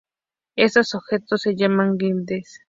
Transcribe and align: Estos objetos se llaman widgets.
Estos 0.55 0.95
objetos 0.95 1.43
se 1.43 1.55
llaman 1.55 1.91
widgets. 1.91 2.59